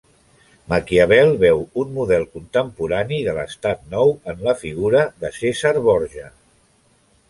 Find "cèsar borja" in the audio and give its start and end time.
5.41-6.31